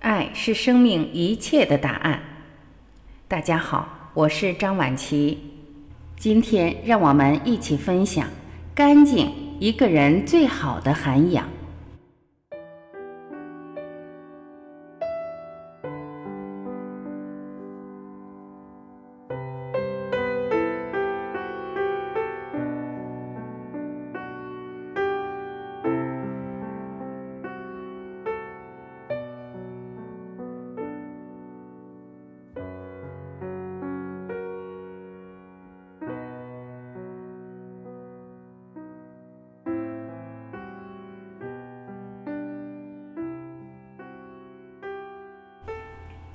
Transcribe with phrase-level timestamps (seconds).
[0.00, 2.22] 爱是生命一切的答案。
[3.28, 5.38] 大家好，我是张晚琪。
[6.16, 8.26] 今天让我们一起分享：
[8.74, 11.46] 干净，一个人最好的涵养。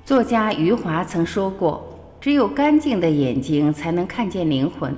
[0.05, 1.83] 作家余华曾说过
[2.21, 4.95] ：“只有干净的眼睛才能看见灵魂，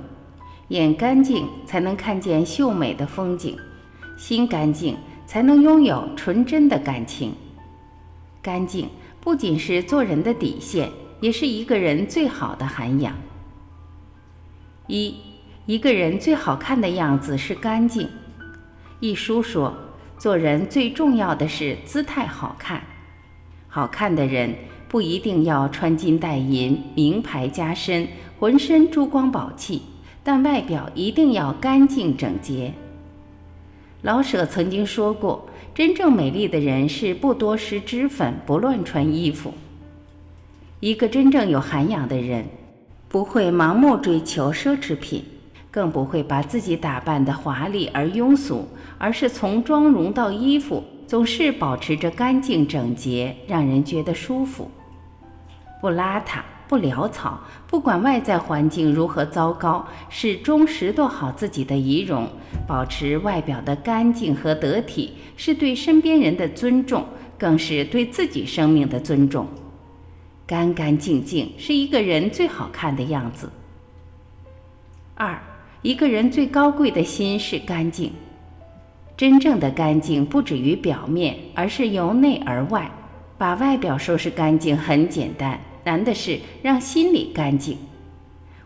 [0.68, 3.56] 眼干净才能看见秀美的风景，
[4.18, 4.94] 心干净
[5.24, 7.32] 才能拥有纯真的感情。
[8.42, 8.86] 干净
[9.18, 13.14] 不仅是做人的底线，也是一个人最好的涵养。
[14.88, 15.14] 一，
[15.64, 18.06] 一个人最好看的样子是干净。
[19.00, 19.74] 一书说，
[20.18, 22.82] 做人最重要的是姿态好看，
[23.68, 24.54] 好看的人。”
[24.88, 28.08] 不一定要穿金戴银、名牌加身、
[28.38, 29.82] 浑身珠光宝气，
[30.24, 32.72] 但外表一定要干净整洁。
[34.02, 39.52] 老舍曾经说过：“真正美丽的人是不多施脂粉、不乱穿衣服。”
[40.80, 42.46] 一个真正有涵养的人，
[43.08, 45.24] 不会盲目追求奢侈品，
[45.70, 54.70] 更不会把自己打扮得华丽而庸俗，而是从妆容到衣服，总是保持着干净整洁，让人觉得舒服。
[55.80, 62.28] 不邋遢，不潦草，不管外在环境如何糟糕，始终拾掇好自己的仪容，
[62.66, 67.06] 保持外表的干净和得体，是对身边人的尊重，
[67.38, 69.46] 更是对自己生命的尊重。
[70.46, 73.48] 干干净净是一个人最好看的样子。
[75.14, 75.40] 二，
[75.82, 78.12] 一个人最高贵的心是干净。
[79.16, 82.90] 真正的干净不止于表面，而是由内而外。
[83.36, 85.60] 把外表收拾干净很简单。
[85.88, 87.78] 难的是让心里干净。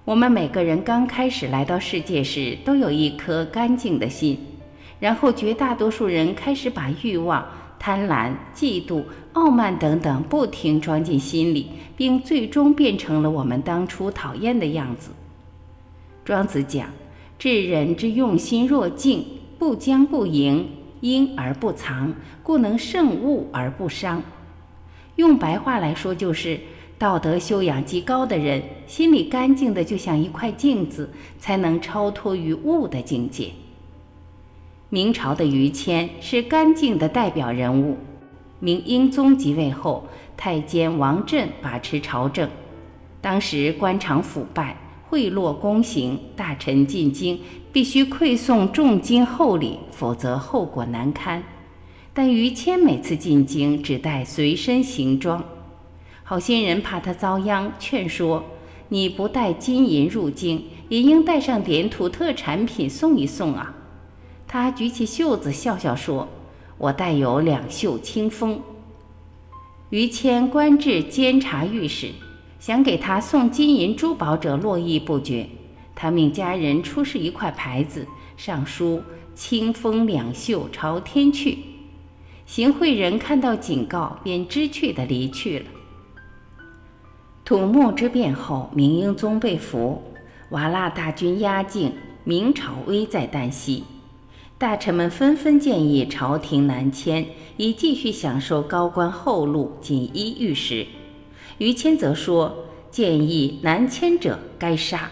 [0.05, 4.37] 我们每个人刚开始来到世界时，都有一颗干净的心，
[4.99, 7.47] 然后绝大多数人开始把欲望、
[7.79, 15.13] 贪婪、嫉妒、傲慢等等不停装进心里，并最终变成了我们当初讨厌的样子。
[16.25, 16.89] 庄子讲
[17.39, 19.25] ：“治人之用心若镜，
[19.61, 20.69] 不将不迎，
[21.01, 22.13] 因而不藏，
[22.43, 24.21] 故能胜物而不伤。”
[25.15, 26.59] 用白话来说就是。
[27.03, 33.49] 道德修养极高的人，心里干净的就像一块镜子，才能超脱于物的境界。
[34.89, 37.97] 明朝的于谦是干净的代表人物。
[38.61, 42.49] 明英宗即位后，太监王振把持朝政，
[43.21, 44.77] 当时官场腐败，
[45.09, 47.37] 贿赂宫刑，大臣进京
[47.73, 51.43] 必须馈送重金厚礼，否则后果难堪。
[52.15, 55.43] 但于谦每次进京只带随身行装。
[56.33, 58.43] 好心人怕他遭殃，劝说
[58.89, 63.75] ：“你不带金银入京，也应带上点土特产品送一送啊。”
[64.49, 66.27] 他举起袖子，笑笑说
[66.79, 68.63] ：“我带有两袖清风。”
[69.91, 72.09] 于谦官至监察御史，
[72.59, 75.47] 想给他送金银珠宝者络绎不绝。
[75.95, 78.07] 他命家人出示一块牌子，
[78.39, 79.03] 上书
[79.37, 81.59] “清风两袖朝天去”。
[82.49, 85.67] 行贿人看到警告，便知趣地离去了。
[87.45, 90.01] 土木之变后，明英宗被俘，
[90.51, 91.93] 瓦剌大军压境，
[92.23, 93.83] 明朝危在旦夕。
[94.57, 97.27] 大臣们纷纷建议朝廷南迁，
[97.57, 100.87] 以继续享受高官厚禄、锦衣玉食。
[101.59, 105.11] 于谦则说：“建议南迁者该杀。”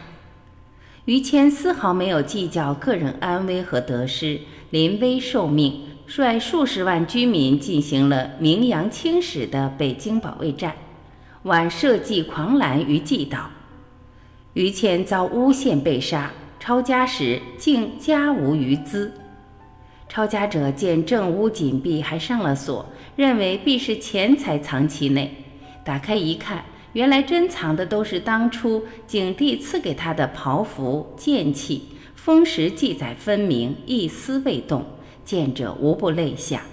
[1.07, 4.39] 于谦丝毫没有计较个人安危和得失，
[4.71, 10.77] 临危受命，率数十万居民进行了名扬青史的北京保卫战。
[11.45, 13.49] 晚社稷狂澜于既岛，
[14.53, 16.31] 于谦遭诬陷被杀。
[16.59, 19.11] 抄家时竟家无余资，
[20.07, 22.85] 抄家者见正屋紧闭，还上了锁，
[23.17, 25.35] 认为必是钱财藏其内。
[25.83, 31.85] 打开一看，原来珍藏的都是当初景帝赐给他的袍服剑器，
[32.15, 34.85] 封时记载分明，一丝未动，
[35.25, 36.65] 见者无不泪下。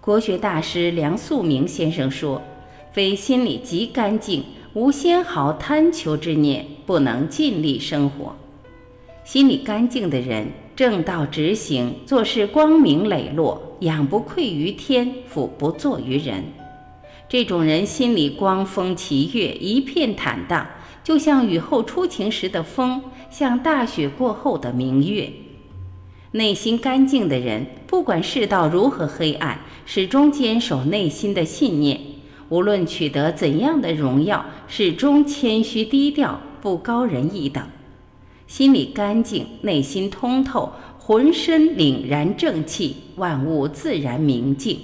[0.00, 2.40] 国学大师梁漱溟先生说。
[2.92, 4.44] 非心里极干净，
[4.74, 8.36] 无纤毫贪求之念，不能尽力生活。
[9.24, 16.44] 心里干净的人，正道直行，做事光明磊落，仰不愧于天，俯不怍于人。
[17.30, 20.66] 这种人心里光风霁月，一片坦荡，
[21.02, 25.32] 就像雨后初晴时的风，像大雪过后的明月。
[26.32, 31.98] 内心干净的人，不管世道如何黑暗，始终坚守内心的信念。
[32.52, 37.66] 无论取得怎样的荣耀，始终谦虚低调，不高人一等。
[38.46, 44.78] 心里干净，内心通透，浑身凛然正气，万物自然明净。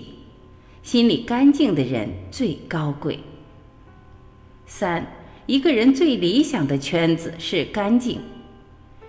[0.82, 3.20] 心里干净的人最高贵。
[4.64, 5.06] 三，
[5.44, 8.18] 一个人最理想的圈子是干净。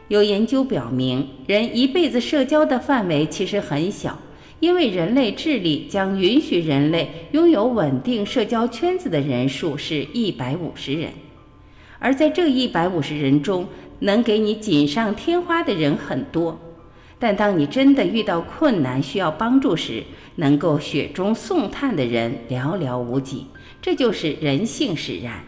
[0.09, 4.19] 有研究表明，人一辈子社交的范围其实很小。
[4.59, 11.11] 因为人类智力将允许人类拥有稳定社交圈子的人数是一百五十人，
[11.97, 13.67] 而在这一百五十人中，
[13.99, 16.59] 能给你锦上添花的人很多，
[17.17, 20.03] 但当你真的遇到困难需要帮助时，
[20.35, 23.45] 能够雪中送炭的人寥寥无几。
[23.81, 25.43] 这就是人性使然。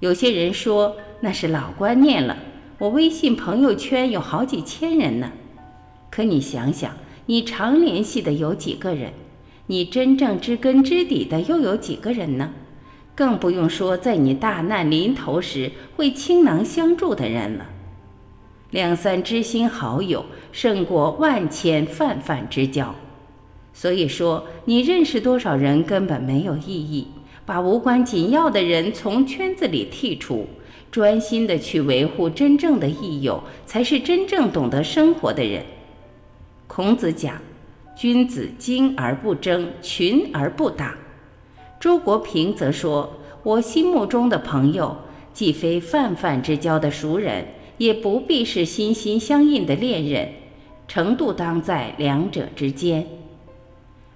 [0.00, 2.36] 有些人说那是老观念了，
[2.78, 5.32] 我微信朋友圈有好几千人呢，
[6.10, 6.94] 可你想想。
[7.26, 9.12] 你常联系的有几个人？
[9.66, 12.52] 你真正知根知底的又有几个人呢？
[13.14, 17.66] 更不用说在你大难临头时会倾囊相助的人了。
[18.70, 22.94] 两三知心好友胜过万千泛泛之交。
[23.72, 27.06] 所以说，你认识多少人根本没有意义。
[27.46, 30.46] 把无关紧要的人从圈子里剔除，
[30.90, 35.62] 专心的去维护真正的益友，才是真正懂得生活的人。
[36.74, 37.40] 孔子讲
[37.94, 40.92] ：“君子精而不争，群而不党。”
[41.78, 44.96] 周国平则说：“我心目中的朋友，
[45.32, 47.46] 既非泛泛之交的熟人，
[47.78, 50.32] 也不必是心心相印的恋人，
[50.88, 53.06] 程度当在两者之间。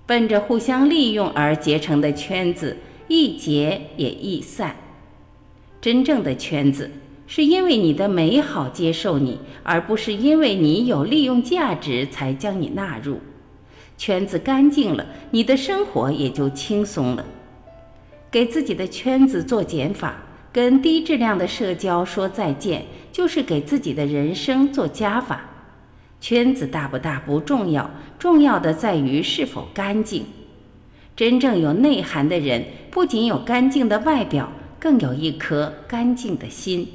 [0.04, 2.76] 奔着互相利用而结成的圈子，
[3.06, 4.74] 易结也易散。
[5.80, 6.90] 真正的圈子。”
[7.28, 13.20] 是因为你的美好接受你，而不是因为你有利用价值才将你纳入。
[13.98, 17.24] 圈子干净了，你的生活也就轻松了。
[18.30, 20.16] 给自己的圈子做减法，
[20.50, 25.44] 跟低质量的社交说再见，就是给自己的人生做加法。
[26.20, 30.24] 圈子大不大不重要，重要的在于是否干净。
[31.14, 36.88] 真正有内涵的人，不仅有干净的外表，更有一颗干净的心。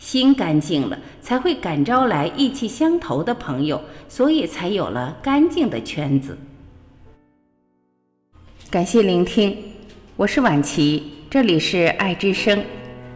[0.00, 6.36] 心干净了，才会感召来意气相投的朋友，所以才有了干净的圈子。
[8.70, 9.56] 感谢聆听，
[10.16, 12.64] 我是婉琪，这里是爱之声。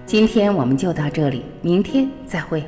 [0.05, 2.63] 今天我们就到这里，明天再会。